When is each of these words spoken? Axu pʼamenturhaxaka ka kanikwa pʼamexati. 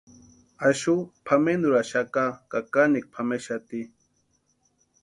Axu 0.67 0.93
pʼamenturhaxaka 1.25 2.23
ka 2.51 2.59
kanikwa 2.73 3.09
pʼamexati. 3.13 3.81